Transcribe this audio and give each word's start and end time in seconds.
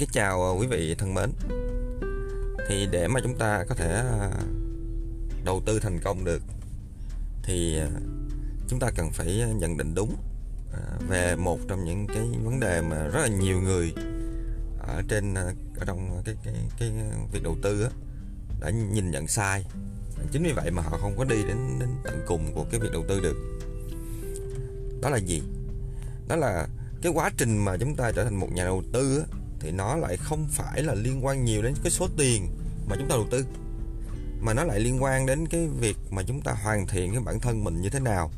kính 0.00 0.08
chào 0.12 0.42
ờ, 0.42 0.52
quý 0.52 0.66
vị 0.66 0.94
thân 0.98 1.14
mến. 1.14 1.30
Thì 2.68 2.88
để 2.90 3.08
mà 3.08 3.20
chúng 3.22 3.34
ta 3.38 3.64
có 3.68 3.74
thể 3.74 3.92
ờ, 3.92 4.30
đầu 5.44 5.62
tư 5.66 5.78
thành 5.78 5.98
công 6.04 6.24
được 6.24 6.42
Thì 7.42 7.78
ờ, 7.78 7.88
chúng 8.68 8.78
ta 8.78 8.90
cần 8.96 9.10
phải 9.10 9.44
nhận 9.56 9.76
định 9.76 9.94
đúng 9.94 10.16
về 11.08 11.36
một 11.36 11.58
trong 11.68 11.84
những 11.84 12.06
cái 12.06 12.22
vấn 12.44 12.60
đề 12.60 12.80
mà 12.80 12.96
rất 12.96 13.20
là 13.20 13.28
nhiều 13.28 13.60
người 13.60 13.94
ở 14.78 15.02
trên 15.08 15.34
ở 15.34 15.84
trong 15.86 16.22
cái 16.24 16.34
cái 16.44 16.54
cái 16.78 16.92
việc 17.32 17.42
đầu 17.42 17.56
tư 17.62 17.82
á 17.82 17.90
đã 18.60 18.70
nhìn 18.70 19.10
nhận 19.10 19.28
sai. 19.28 19.66
Chính 20.32 20.42
vì 20.42 20.52
vậy 20.52 20.70
mà 20.70 20.82
họ 20.82 20.98
không 20.98 21.14
có 21.18 21.24
đi 21.24 21.42
đến 21.42 21.78
đến 21.80 21.88
tận 22.04 22.22
cùng 22.26 22.54
của 22.54 22.64
cái 22.70 22.80
việc 22.80 22.92
đầu 22.92 23.04
tư 23.08 23.20
được. 23.20 23.36
Đó 25.02 25.10
là 25.10 25.16
gì? 25.16 25.42
Đó 26.28 26.36
là 26.36 26.68
cái 27.02 27.12
quá 27.12 27.30
trình 27.36 27.58
mà 27.58 27.76
chúng 27.76 27.96
ta 27.96 28.12
trở 28.12 28.24
thành 28.24 28.36
một 28.36 28.52
nhà 28.52 28.64
đầu 28.64 28.82
tư 28.92 29.18
á, 29.18 29.39
thì 29.60 29.70
nó 29.70 29.96
lại 29.96 30.16
không 30.16 30.46
phải 30.50 30.82
là 30.82 30.94
liên 30.94 31.24
quan 31.24 31.44
nhiều 31.44 31.62
đến 31.62 31.74
cái 31.82 31.90
số 31.90 32.08
tiền 32.16 32.46
mà 32.88 32.96
chúng 32.96 33.08
ta 33.08 33.16
đầu 33.16 33.26
tư, 33.30 33.44
mà 34.40 34.54
nó 34.54 34.64
lại 34.64 34.80
liên 34.80 35.02
quan 35.02 35.26
đến 35.26 35.46
cái 35.46 35.68
việc 35.80 35.96
mà 36.10 36.22
chúng 36.22 36.40
ta 36.40 36.52
hoàn 36.52 36.86
thiện 36.86 37.12
cái 37.12 37.20
bản 37.20 37.40
thân 37.40 37.64
mình 37.64 37.80
như 37.80 37.90
thế 37.90 38.00
nào. 38.00 38.30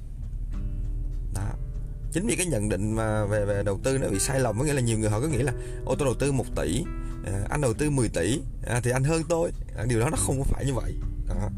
Đó. 1.34 1.48
Chính 2.12 2.26
vì 2.26 2.36
cái 2.36 2.46
nhận 2.46 2.68
định 2.68 2.96
mà 2.96 3.24
về 3.24 3.44
về 3.44 3.62
đầu 3.62 3.80
tư 3.82 3.98
nó 3.98 4.08
bị 4.08 4.18
sai 4.18 4.40
lầm, 4.40 4.58
có 4.58 4.64
nghĩa 4.64 4.72
là 4.72 4.80
nhiều 4.80 4.98
người 4.98 5.10
họ 5.10 5.20
có 5.20 5.26
nghĩ 5.26 5.38
là, 5.38 5.52
ô, 5.84 5.94
tôi 5.94 6.06
đầu 6.06 6.14
tư 6.14 6.32
1 6.32 6.44
tỷ 6.56 6.84
ờ, 7.26 7.32
anh 7.50 7.60
đầu 7.60 7.74
tư 7.74 7.90
10 7.90 8.08
tỷ 8.08 8.40
à, 8.66 8.80
thì 8.84 8.90
anh 8.90 9.04
hơn 9.04 9.22
tôi. 9.28 9.52
À, 9.76 9.84
điều 9.88 10.00
đó 10.00 10.10
nó 10.10 10.16
không 10.16 10.38
có 10.38 10.44
phải 10.44 10.64
như 10.66 10.74
vậy. 10.74 10.94
Đó. 11.28 11.50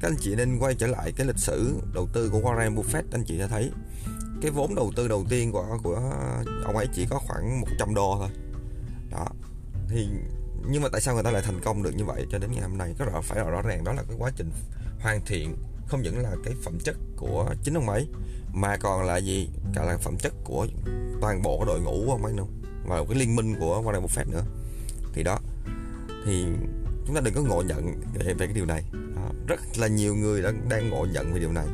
các 0.00 0.08
anh 0.08 0.16
chị 0.20 0.34
nên 0.36 0.58
quay 0.58 0.74
trở 0.74 0.86
lại 0.86 1.12
cái 1.16 1.26
lịch 1.26 1.38
sử 1.38 1.74
đầu 1.94 2.08
tư 2.12 2.30
của 2.30 2.38
Warren 2.38 2.74
Buffett, 2.74 3.02
anh 3.12 3.24
chị 3.26 3.38
sẽ 3.38 3.48
thấy 3.48 3.70
cái 4.42 4.50
vốn 4.50 4.74
đầu 4.74 4.92
tư 4.96 5.08
đầu 5.08 5.24
tiên 5.28 5.52
của 5.52 5.78
của 5.82 6.12
ông 6.64 6.76
ấy 6.76 6.86
chỉ 6.94 7.06
có 7.10 7.18
khoảng 7.18 7.60
100 7.60 7.94
đô 7.94 8.16
thôi 8.18 8.28
đó. 9.10 9.26
Thì 9.88 10.08
nhưng 10.68 10.82
mà 10.82 10.88
tại 10.92 11.00
sao 11.00 11.14
người 11.14 11.22
ta 11.22 11.30
lại 11.30 11.42
thành 11.42 11.60
công 11.60 11.82
được 11.82 11.96
như 11.96 12.04
vậy 12.04 12.26
cho 12.30 12.38
đến 12.38 12.50
ngày 12.52 12.62
hôm 12.62 12.78
nay? 12.78 12.94
Có 12.98 13.04
rõ 13.04 13.20
phải 13.20 13.38
là 13.38 13.50
rõ 13.50 13.62
ràng 13.62 13.84
đó 13.84 13.92
là 13.92 14.02
cái 14.08 14.16
quá 14.18 14.30
trình 14.36 14.50
hoàn 15.00 15.20
thiện 15.26 15.56
không 15.88 16.02
những 16.02 16.18
là 16.18 16.36
cái 16.44 16.54
phẩm 16.62 16.78
chất 16.84 16.96
của 17.16 17.54
chính 17.62 17.74
ông 17.74 17.90
ấy 17.90 18.08
mà 18.52 18.76
còn 18.76 19.04
là 19.04 19.16
gì? 19.16 19.48
Cả 19.74 19.84
là 19.84 19.96
phẩm 19.96 20.16
chất 20.18 20.32
của 20.44 20.66
toàn 21.20 21.42
bộ 21.42 21.58
cái 21.58 21.66
đội 21.66 21.80
ngũ 21.80 22.06
của 22.06 22.12
ông 22.12 22.24
ấy 22.24 22.32
nữa 22.32 22.46
và 22.86 23.04
cái 23.08 23.18
liên 23.18 23.36
minh 23.36 23.54
của 23.60 23.82
Warren 23.82 24.06
Buffett 24.06 24.30
nữa. 24.30 24.44
Thì 25.12 25.22
đó. 25.22 25.38
Thì 26.26 26.44
chúng 27.06 27.14
ta 27.14 27.20
đừng 27.20 27.34
có 27.34 27.40
ngộ 27.42 27.62
nhận 27.62 28.00
về, 28.14 28.34
về 28.34 28.46
cái 28.46 28.54
điều 28.54 28.66
này. 28.66 28.84
Đó. 28.92 29.30
rất 29.46 29.78
là 29.78 29.86
nhiều 29.86 30.14
người 30.14 30.42
đã 30.42 30.52
đang 30.68 30.90
ngộ 30.90 31.06
nhận 31.12 31.32
về 31.32 31.40
điều 31.40 31.52
này. 31.52 31.66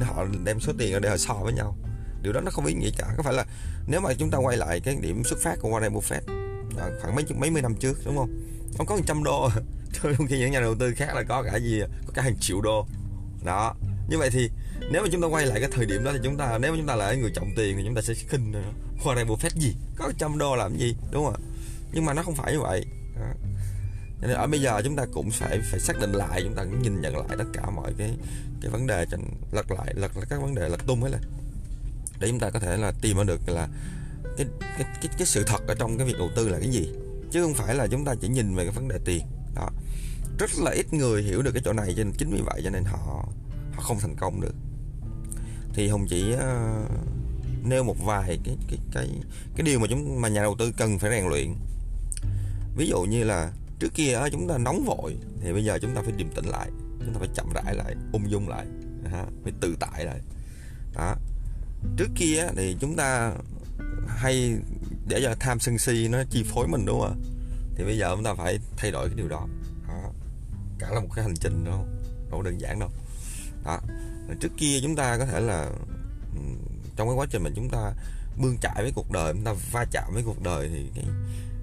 Họ 0.00 0.24
đem 0.44 0.60
số 0.60 0.72
tiền 0.78 0.92
ra 0.92 0.98
để 0.98 1.08
họ 1.08 1.16
so 1.16 1.34
với 1.34 1.52
nhau. 1.52 1.76
Điều 2.22 2.32
đó 2.32 2.40
nó 2.40 2.50
không 2.50 2.66
ý 2.66 2.74
nghĩa 2.74 2.90
cả. 2.98 3.14
Có 3.16 3.22
phải 3.22 3.34
là 3.34 3.44
nếu 3.86 4.00
mà 4.00 4.14
chúng 4.14 4.30
ta 4.30 4.38
quay 4.38 4.56
lại 4.56 4.80
cái 4.80 4.96
điểm 5.00 5.24
xuất 5.24 5.38
phát 5.38 5.56
của 5.60 5.68
Warren 5.68 5.92
Buffett 5.92 6.41
à, 6.78 6.90
khoảng 7.00 7.14
mấy 7.14 7.24
mấy 7.38 7.50
mươi 7.50 7.62
năm 7.62 7.74
trước 7.74 7.98
đúng 8.04 8.16
không? 8.16 8.30
Không 8.76 8.86
có 8.86 8.96
100 8.96 9.24
đô. 9.24 9.50
Trong 10.02 10.26
khi 10.28 10.38
những 10.38 10.50
nhà 10.50 10.60
đầu 10.60 10.74
tư 10.74 10.94
khác 10.96 11.14
là 11.14 11.22
có 11.22 11.42
cả 11.42 11.56
gì 11.56 11.80
có 12.06 12.12
cả 12.14 12.22
hàng 12.22 12.36
triệu 12.40 12.60
đô. 12.60 12.86
Đó. 13.44 13.74
Như 14.08 14.18
vậy 14.18 14.30
thì 14.30 14.50
nếu 14.90 15.02
mà 15.02 15.08
chúng 15.12 15.22
ta 15.22 15.26
quay 15.26 15.46
lại 15.46 15.60
cái 15.60 15.70
thời 15.72 15.86
điểm 15.86 16.04
đó 16.04 16.12
thì 16.12 16.18
chúng 16.24 16.36
ta 16.36 16.58
nếu 16.58 16.72
mà 16.72 16.78
chúng 16.78 16.86
ta 16.86 16.96
là 16.96 17.14
người 17.14 17.30
trọng 17.34 17.50
tiền 17.56 17.76
thì 17.76 17.82
chúng 17.84 17.94
ta 17.94 18.02
sẽ 18.02 18.14
khinh 18.14 18.52
Warren 19.04 19.26
Buffett 19.26 19.60
gì? 19.60 19.74
Có 19.96 20.12
trăm 20.18 20.38
đô 20.38 20.56
làm 20.56 20.76
gì? 20.76 20.96
Đúng 21.10 21.24
không 21.24 21.34
ạ? 21.34 21.40
Nhưng 21.92 22.04
mà 22.04 22.14
nó 22.14 22.22
không 22.22 22.34
phải 22.34 22.52
như 22.52 22.60
vậy. 22.60 22.84
Đó. 23.16 23.26
nên 24.20 24.30
ở 24.30 24.46
bây 24.46 24.60
giờ 24.60 24.82
chúng 24.84 24.96
ta 24.96 25.06
cũng 25.12 25.30
phải 25.30 25.60
phải 25.70 25.80
xác 25.80 26.00
định 26.00 26.12
lại 26.12 26.42
chúng 26.44 26.54
ta 26.54 26.64
cũng 26.64 26.82
nhìn 26.82 27.00
nhận 27.00 27.16
lại 27.16 27.36
tất 27.38 27.44
cả 27.52 27.70
mọi 27.70 27.92
cái 27.98 28.10
cái 28.60 28.70
vấn 28.70 28.86
đề 28.86 29.06
lật 29.52 29.70
lại 29.70 29.94
lật 29.96 30.12
các 30.30 30.40
vấn 30.40 30.54
đề 30.54 30.68
lật 30.68 30.86
tung 30.86 31.02
ấy 31.02 31.12
là 31.12 31.18
để 32.20 32.28
chúng 32.28 32.38
ta 32.38 32.50
có 32.50 32.58
thể 32.58 32.76
là 32.76 32.92
tìm 33.00 33.16
ra 33.16 33.24
được 33.24 33.48
là 33.48 33.68
cái 34.36 34.46
cái 34.60 34.86
cái, 35.02 35.10
cái 35.18 35.26
sự 35.26 35.44
thật 35.46 35.66
ở 35.68 35.74
trong 35.74 35.98
cái 35.98 36.06
việc 36.06 36.18
đầu 36.18 36.30
tư 36.36 36.48
là 36.48 36.58
cái 36.58 36.68
gì? 36.68 36.88
Chứ 37.30 37.42
không 37.42 37.54
phải 37.54 37.74
là 37.74 37.86
chúng 37.86 38.04
ta 38.04 38.14
chỉ 38.20 38.28
nhìn 38.28 38.54
về 38.54 38.64
cái 38.64 38.72
vấn 38.72 38.88
đề 38.88 38.98
tiền. 39.04 39.26
Đó. 39.54 39.70
Rất 40.38 40.50
là 40.58 40.70
ít 40.70 40.92
người 40.92 41.22
hiểu 41.22 41.42
được 41.42 41.50
cái 41.54 41.62
chỗ 41.64 41.72
này 41.72 41.94
cho 41.96 42.04
nên 42.04 42.12
chính 42.18 42.30
vì 42.30 42.40
vậy 42.40 42.60
cho 42.64 42.70
nên 42.70 42.84
họ 42.84 43.28
họ 43.72 43.82
không 43.82 43.98
thành 44.00 44.16
công 44.16 44.40
được. 44.40 44.54
Thì 45.74 45.88
hùng 45.88 46.06
chỉ 46.08 46.34
uh, 46.34 46.90
nêu 47.64 47.84
một 47.84 47.96
vài 48.04 48.38
cái 48.44 48.56
cái 48.68 48.78
cái 48.92 49.08
cái 49.56 49.64
điều 49.64 49.78
mà 49.78 49.86
chúng 49.90 50.20
mà 50.20 50.28
nhà 50.28 50.42
đầu 50.42 50.56
tư 50.58 50.72
cần 50.76 50.98
phải 50.98 51.10
rèn 51.10 51.28
luyện. 51.28 51.54
Ví 52.76 52.86
dụ 52.86 53.02
như 53.02 53.24
là 53.24 53.52
trước 53.78 53.94
kia 53.94 54.20
chúng 54.32 54.48
ta 54.48 54.58
nóng 54.58 54.84
vội 54.84 55.16
thì 55.42 55.52
bây 55.52 55.64
giờ 55.64 55.78
chúng 55.82 55.94
ta 55.94 56.02
phải 56.02 56.12
điềm 56.12 56.28
tĩnh 56.28 56.44
lại 56.44 56.68
chúng 57.04 57.14
ta 57.14 57.18
phải 57.18 57.28
chậm 57.34 57.46
rãi 57.54 57.74
lại 57.74 57.94
ung 58.12 58.30
dung 58.30 58.48
lại 58.48 58.66
phải 59.42 59.52
tự 59.60 59.76
tại 59.80 60.04
lại. 60.04 60.20
Đó. 60.94 61.16
Trước 61.96 62.08
kia 62.14 62.46
thì 62.56 62.76
chúng 62.80 62.96
ta 62.96 63.32
hay 64.22 64.56
để 65.08 65.20
cho 65.22 65.34
tham 65.40 65.60
sân 65.60 65.78
si 65.78 66.08
nó 66.08 66.18
chi 66.30 66.44
phối 66.54 66.66
mình 66.68 66.86
đúng 66.86 67.00
không 67.00 67.22
thì 67.74 67.84
bây 67.84 67.98
giờ 67.98 68.12
chúng 68.14 68.24
ta 68.24 68.34
phải 68.34 68.58
thay 68.76 68.90
đổi 68.90 69.08
cái 69.08 69.16
điều 69.16 69.28
đó, 69.28 69.46
đó. 69.88 70.10
cả 70.78 70.90
là 70.90 71.00
một 71.00 71.08
cái 71.14 71.24
hành 71.24 71.34
trình 71.40 71.64
đâu 71.64 71.86
đâu 72.30 72.42
đơn 72.42 72.60
giản 72.60 72.78
đâu. 72.78 72.90
Đó. 73.64 73.80
Trước 74.40 74.52
kia 74.56 74.78
chúng 74.82 74.96
ta 74.96 75.18
có 75.18 75.26
thể 75.26 75.40
là 75.40 75.70
trong 76.96 77.08
cái 77.08 77.16
quá 77.16 77.26
trình 77.30 77.42
mình 77.42 77.52
chúng 77.56 77.68
ta 77.68 77.92
bươn 78.42 78.56
trải 78.60 78.82
với 78.82 78.92
cuộc 78.94 79.12
đời 79.12 79.32
chúng 79.32 79.44
ta 79.44 79.52
va 79.72 79.84
chạm 79.90 80.14
với 80.14 80.22
cuộc 80.26 80.42
đời 80.42 80.68
thì 80.68 80.90
cái 80.94 81.04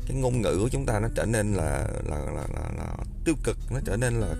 cái 0.07 0.17
ngôn 0.17 0.41
ngữ 0.41 0.57
của 0.61 0.69
chúng 0.69 0.85
ta 0.85 0.99
nó 0.99 1.07
trở 1.15 1.25
nên 1.25 1.53
là 1.53 1.87
là 2.03 2.19
là, 2.19 2.47
là, 2.53 2.71
là 2.77 2.97
tiêu 3.25 3.35
cực 3.43 3.57
nó 3.71 3.79
trở 3.85 3.97
nên 3.97 4.13
là 4.13 4.35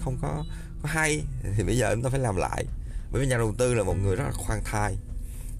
không 0.00 0.16
có 0.22 0.44
có 0.82 0.88
hay. 0.88 1.22
Thì 1.56 1.64
bây 1.64 1.76
giờ 1.76 1.94
chúng 1.94 2.02
ta 2.02 2.10
phải 2.10 2.20
làm 2.20 2.36
lại. 2.36 2.64
Bởi 3.12 3.22
vì 3.22 3.28
nhà 3.28 3.38
đầu 3.38 3.54
tư 3.58 3.74
là 3.74 3.82
một 3.82 3.94
người 4.02 4.16
rất 4.16 4.24
là 4.24 4.32
khoan 4.32 4.60
thai 4.64 4.96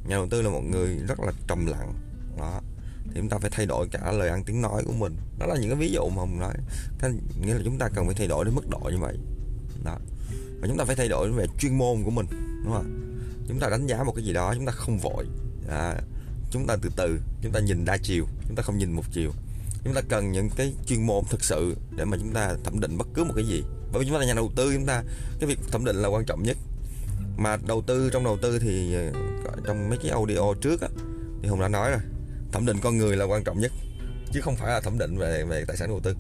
nhà 0.09 0.17
đầu 0.17 0.27
tư 0.31 0.43
là 0.43 0.51
một 0.51 0.63
người 0.71 0.97
rất 1.09 1.21
là 1.21 1.33
trầm 1.49 1.67
lặng. 1.67 1.95
Đó. 2.39 2.61
Thì 3.05 3.13
chúng 3.15 3.29
ta 3.29 3.39
phải 3.39 3.51
thay 3.51 3.67
đổi 3.67 3.89
cả 3.89 4.13
lời 4.13 4.29
ăn 4.29 4.45
tiếng 4.45 4.63
nói 4.63 4.83
của 4.87 4.93
mình. 4.93 5.17
Đó 5.39 5.47
là 5.47 5.57
những 5.61 5.71
cái 5.71 5.79
ví 5.79 5.91
dụ 5.93 6.09
mà 6.09 6.25
mình 6.25 6.41
nói. 6.41 6.55
Cái, 6.99 7.11
nghĩa 7.41 7.55
là 7.55 7.61
chúng 7.65 7.79
ta 7.79 7.89
cần 7.89 8.07
phải 8.07 8.15
thay 8.15 8.27
đổi 8.27 8.45
đến 8.45 8.55
mức 8.55 8.69
độ 8.71 8.91
như 8.91 8.99
vậy. 8.99 9.19
Đó. 9.85 9.99
Và 10.61 10.69
chúng 10.69 10.79
ta 10.79 10.85
phải 10.85 10.97
thay 10.97 11.09
đổi 11.09 11.33
về 11.33 11.47
chuyên 11.59 11.79
môn 11.79 12.03
của 12.05 12.11
mình 12.11 12.27
đúng 12.65 12.73
không 12.73 13.09
chúng 13.49 13.59
ta 13.59 13.69
đánh 13.69 13.87
giá 13.87 14.03
một 14.03 14.13
cái 14.17 14.25
gì 14.25 14.33
đó 14.33 14.55
chúng 14.55 14.67
ta 14.67 14.73
không 14.73 14.99
vội. 14.99 15.27
À, 15.69 15.95
chúng 16.51 16.67
ta 16.67 16.77
từ 16.83 16.91
từ 16.97 17.21
chúng 17.43 17.53
ta 17.53 17.61
nhìn 17.61 17.85
đa 17.85 17.97
chiều 17.97 18.27
chúng 18.47 18.57
ta 18.57 18.63
không 18.63 18.79
nhìn 18.79 18.93
một 18.93 19.05
chiều. 19.13 19.33
Chúng 19.85 19.95
ta 19.95 20.01
cần 20.09 20.33
những 20.33 20.51
cái 20.57 20.75
chuyên 20.87 21.07
môn 21.07 21.25
thực 21.31 21.45
sự 21.45 21.77
để 21.97 22.05
mà 22.05 22.17
chúng 22.17 22.33
ta 22.33 22.55
thẩm 22.65 22.81
định 22.81 22.99
bất 22.99 23.09
cứ 23.15 23.25
một 23.25 23.33
cái 23.37 23.45
gì. 23.45 23.63
Bởi 23.93 24.01
vì 24.01 24.07
chúng 24.07 24.15
ta 24.15 24.21
là 24.21 24.27
nhà 24.27 24.35
đầu 24.35 24.51
tư 24.57 24.75
chúng 24.75 24.87
ta 24.87 25.03
cái 25.41 25.49
việc 25.49 25.59
thẩm 25.71 25.85
định 25.85 25.97
là 25.97 26.09
quan 26.09 26.25
trọng 26.25 26.43
nhất. 26.43 26.57
Mà 27.37 27.57
đầu 27.67 27.83
tư 27.87 28.11
trong 28.13 28.25
đầu 28.25 28.39
tư 28.43 28.59
thì 28.59 28.97
trong 29.67 29.89
mấy 29.89 29.99
cái 30.03 30.11
audio 30.11 30.55
trước 30.61 30.81
á 30.81 30.89
thì 31.43 31.49
hùng 31.49 31.61
đã 31.61 31.69
nói 31.69 31.91
rồi 31.91 32.01
thẩm 32.53 32.67
định 32.67 32.77
con 32.83 32.97
người 32.97 33.17
là 33.17 33.25
quan 33.25 33.45
trọng 33.45 33.61
nhất 33.61 33.73
chứ 34.33 34.41
không 34.41 34.57
phải 34.57 34.71
là 34.71 34.81
thẩm 34.81 34.99
định 34.99 35.19
về 35.19 35.45
về 35.45 35.65
tài 35.69 35.77
sản 35.77 35.89
đầu 35.89 36.01
tư. 36.01 36.17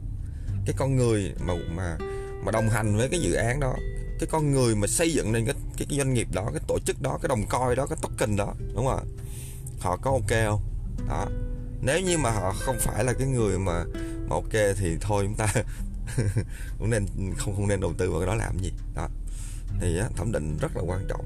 Cái 0.66 0.74
con 0.78 0.96
người 0.96 1.34
mà 1.40 1.54
mà 1.76 1.98
mà 2.44 2.52
đồng 2.52 2.68
hành 2.68 2.96
với 2.96 3.08
cái 3.08 3.20
dự 3.20 3.34
án 3.34 3.60
đó 3.60 3.74
cái 4.18 4.26
con 4.30 4.50
người 4.50 4.76
mà 4.76 4.86
xây 4.86 5.12
dựng 5.12 5.32
nên 5.32 5.44
cái 5.44 5.54
cái, 5.76 5.86
cái 5.90 5.98
doanh 5.98 6.14
nghiệp 6.14 6.28
đó 6.32 6.50
cái 6.52 6.62
tổ 6.68 6.78
chức 6.78 7.02
đó 7.02 7.18
cái 7.22 7.28
đồng 7.28 7.46
coi 7.46 7.76
đó 7.76 7.86
cái 7.86 7.98
token 8.02 8.36
đó 8.36 8.54
đúng 8.74 8.86
không 8.86 8.96
ạ? 8.96 9.04
Họ 9.80 9.96
có 9.96 10.10
ok 10.10 10.30
không? 10.46 10.62
Đó. 11.08 11.26
Nếu 11.82 12.00
như 12.00 12.18
mà 12.18 12.30
họ 12.30 12.54
không 12.60 12.76
phải 12.80 13.04
là 13.04 13.12
cái 13.12 13.26
người 13.26 13.58
mà 13.58 13.84
mà 14.28 14.36
ok 14.36 14.52
thì 14.52 14.96
thôi 15.00 15.24
chúng 15.26 15.34
ta 15.34 15.46
cũng 16.78 16.90
nên 16.90 17.06
không 17.38 17.56
không 17.56 17.68
nên 17.68 17.80
đầu 17.80 17.92
tư 17.98 18.10
vào 18.10 18.20
cái 18.20 18.26
đó 18.26 18.34
làm 18.34 18.58
gì. 18.58 18.72
Đó. 18.94 19.08
Thì 19.80 19.98
á, 19.98 20.08
thẩm 20.16 20.32
định 20.32 20.56
rất 20.60 20.76
là 20.76 20.82
quan 20.82 21.06
trọng 21.08 21.24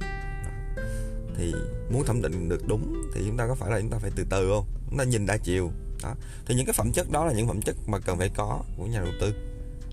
thì 1.37 1.55
muốn 1.91 2.05
thẩm 2.05 2.23
định 2.23 2.49
được 2.49 2.69
đúng 2.69 3.03
thì 3.15 3.23
chúng 3.27 3.37
ta 3.37 3.47
có 3.47 3.55
phải 3.55 3.71
là 3.71 3.81
chúng 3.81 3.91
ta 3.91 3.99
phải 3.99 4.11
từ 4.17 4.25
từ 4.31 4.51
không? 4.51 4.67
Chúng 4.89 4.99
ta 4.99 5.05
nhìn 5.05 5.27
đa 5.27 5.37
chiều. 5.37 5.71
Đó. 6.03 6.15
Thì 6.47 6.55
những 6.55 6.67
cái 6.67 6.73
phẩm 6.73 6.93
chất 6.93 7.11
đó 7.11 7.25
là 7.25 7.33
những 7.33 7.49
phẩm 7.49 7.63
chất 7.63 7.77
mà 7.87 7.99
cần 7.99 8.19
phải 8.19 8.29
có 8.29 8.61
của 8.77 8.87
nhà 8.87 9.01
đầu 9.01 9.13
tư. 9.21 9.35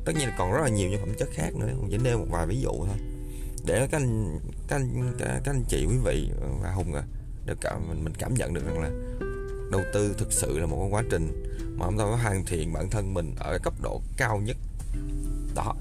Tất 0.05 0.11
nhiên 0.15 0.27
là 0.27 0.35
còn 0.37 0.51
rất 0.51 0.61
là 0.61 0.69
nhiều 0.69 0.89
những 0.89 0.99
phẩm 0.99 1.13
chất 1.19 1.29
khác 1.33 1.55
nữa. 1.55 1.67
Chỉ 1.91 1.97
nêu 1.97 2.17
một 2.17 2.27
vài 2.29 2.47
ví 2.47 2.61
dụ 2.61 2.71
thôi. 2.71 2.97
Để 3.65 3.87
các 3.91 3.97
anh 3.97 4.39
các 4.67 4.75
anh 4.75 5.13
các, 5.19 5.41
anh 5.45 5.63
chị 5.67 5.85
quý 5.89 5.95
vị 6.03 6.29
và 6.61 6.71
hùng 6.71 6.93
à 6.93 7.03
được 7.45 7.57
cảm 7.61 7.89
mình 7.89 8.03
mình 8.03 8.13
cảm 8.19 8.33
nhận 8.33 8.53
được 8.53 8.65
rằng 8.65 8.79
là 8.79 8.89
đầu 9.71 9.81
tư 9.93 10.15
thực 10.17 10.33
sự 10.33 10.59
là 10.59 10.65
một 10.65 10.87
quá 10.91 11.03
trình 11.11 11.45
mà 11.77 11.85
chúng 11.85 11.97
ta 11.97 12.03
phải 12.05 12.23
hoàn 12.23 12.45
thiện 12.45 12.73
bản 12.73 12.89
thân 12.89 13.13
mình 13.13 13.35
ở 13.39 13.59
cấp 13.63 13.73
độ 13.81 14.01
cao 14.17 14.37
nhất. 14.37 14.57
Đó. 15.55 15.75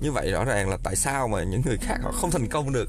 Như 0.00 0.12
vậy 0.12 0.30
rõ 0.32 0.44
ràng 0.44 0.68
là 0.68 0.78
tại 0.82 0.96
sao 0.96 1.28
mà 1.28 1.44
những 1.44 1.62
người 1.66 1.76
khác 1.76 1.98
họ 2.02 2.12
không 2.12 2.30
thành 2.30 2.48
công 2.48 2.72
được? 2.72 2.88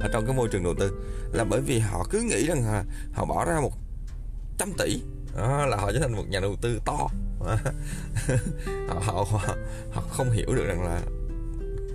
Ở 0.00 0.08
trong 0.12 0.26
cái 0.26 0.36
môi 0.36 0.48
trường 0.48 0.64
đầu 0.64 0.74
tư 0.74 0.92
là 1.32 1.44
bởi 1.44 1.60
vì 1.60 1.78
họ 1.78 2.06
cứ 2.10 2.20
nghĩ 2.20 2.46
rằng 2.46 2.66
là 2.66 2.84
họ 3.12 3.24
bỏ 3.24 3.44
ra 3.44 3.60
một 3.60 3.72
trăm 4.58 4.72
tỷ 4.78 5.02
đó 5.36 5.66
là 5.66 5.76
họ 5.76 5.92
trở 5.92 5.98
thành 6.00 6.16
một 6.16 6.24
nhà 6.28 6.40
đầu 6.40 6.56
tư 6.60 6.80
to. 6.84 7.08
Họ, 8.88 9.00
họ, 9.00 9.26
họ 9.30 9.56
họ 9.92 10.02
không 10.08 10.30
hiểu 10.30 10.54
được 10.54 10.64
rằng 10.66 10.84
là 10.84 11.02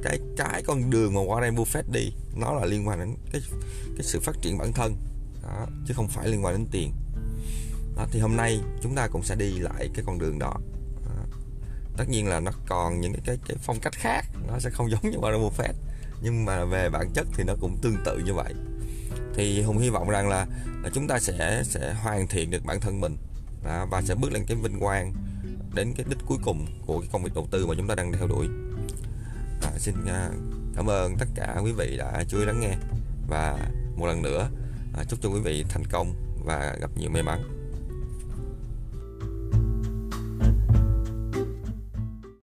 cái 0.04 0.20
cái 0.38 0.64
con 0.66 0.90
đường 0.90 1.14
mà 1.14 1.22
Warren 1.22 1.56
Buffett 1.56 1.92
đi 1.92 2.12
nó 2.36 2.54
là 2.54 2.66
liên 2.66 2.88
quan 2.88 3.00
đến 3.00 3.16
cái 3.32 3.42
cái 3.98 4.04
sự 4.04 4.20
phát 4.20 4.36
triển 4.42 4.58
bản 4.58 4.74
thân 4.74 4.96
đó, 5.44 5.68
chứ 5.88 5.94
không 5.94 6.08
phải 6.08 6.28
liên 6.28 6.46
quan 6.46 6.56
đến 6.56 6.68
tiền. 6.72 6.92
Đó, 7.96 8.08
thì 8.12 8.20
hôm 8.20 8.36
nay 8.36 8.62
chúng 8.82 8.96
ta 8.96 9.08
cũng 9.08 9.24
sẽ 9.24 9.36
đi 9.36 9.60
lại 9.60 9.90
cái 9.94 10.04
con 10.08 10.20
đường 10.20 10.40
đó. 10.40 10.54
Tất 11.98 12.10
nhiên 12.10 12.28
là 12.28 12.40
nó 12.40 12.52
còn 12.68 13.02
những 13.02 13.14
cái 13.14 13.22
cái, 13.26 13.38
cái 13.48 13.58
phong 13.62 13.80
cách 13.80 13.94
khác 13.94 14.26
nó 14.48 14.60
sẽ 14.60 14.70
không 14.70 14.92
giống 14.92 15.02
như 15.12 15.18
Warren 15.18 15.50
Buffett 15.50 15.74
nhưng 16.24 16.46
mà 16.46 16.66
về 16.66 16.90
bản 16.90 17.10
chất 17.14 17.28
thì 17.34 17.44
nó 17.44 17.54
cũng 17.62 17.78
tương 17.82 17.98
tự 18.06 18.18
như 18.18 18.34
vậy. 18.34 18.54
Thì 19.36 19.62
hùng 19.62 19.78
hy 19.78 19.90
vọng 19.90 20.10
rằng 20.10 20.30
là 20.30 20.46
là 20.84 20.90
chúng 20.94 21.08
ta 21.08 21.20
sẽ 21.20 21.64
sẽ 21.66 21.94
hoàn 21.94 22.28
thiện 22.28 22.52
được 22.52 22.66
bản 22.66 22.80
thân 22.80 23.02
mình 23.02 23.18
đó, 23.64 23.88
và 23.92 24.02
sẽ 24.02 24.16
bước 24.16 24.32
lên 24.32 24.44
cái 24.48 24.58
vinh 24.58 24.80
quang 24.80 25.14
đến 25.76 25.94
cái 25.98 26.06
đích 26.10 26.20
cuối 26.28 26.38
cùng 26.44 26.68
của 26.86 27.00
cái 27.00 27.10
công 27.12 27.24
việc 27.24 27.32
đầu 27.36 27.48
tư 27.52 27.66
mà 27.66 27.74
chúng 27.78 27.88
ta 27.88 27.96
đang 27.96 28.12
theo 28.12 28.28
đuổi. 28.28 28.48
À, 29.64 29.72
xin 29.78 29.96
à, 30.08 30.30
cảm 30.76 30.90
ơn 30.90 31.16
tất 31.18 31.28
cả 31.36 31.58
quý 31.64 31.72
vị 31.72 31.98
đã 31.98 32.24
chú 32.28 32.40
ý 32.40 32.46
lắng 32.46 32.60
nghe. 32.60 32.76
Và 33.30 33.58
một 33.96 34.08
lần 34.08 34.22
nữa 34.22 34.50
à, 34.98 35.04
chúc 35.10 35.20
cho 35.22 35.30
quý 35.30 35.40
vị 35.40 35.66
thành 35.70 35.84
công 35.92 36.14
và 36.46 36.76
gặp 36.80 36.90
nhiều 36.98 37.10
may 37.10 37.24
mắn. 37.24 37.63